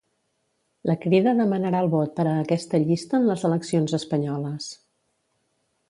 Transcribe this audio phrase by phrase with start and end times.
[0.89, 4.73] La Crida demanarà el vot per a aquesta llista en les eleccions espanyoles.